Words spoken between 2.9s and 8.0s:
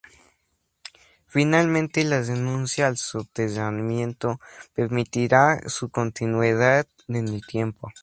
soterramiento permitirá su continuidad en el tiempo.